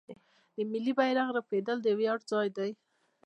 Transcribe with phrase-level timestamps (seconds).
[0.55, 2.71] د ملي بیرغ رپیدل د ویاړ ځای دی.